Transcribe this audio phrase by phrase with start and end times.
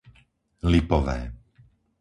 [0.71, 1.17] Lipové